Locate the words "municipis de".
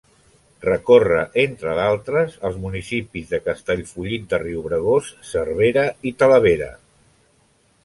2.63-3.41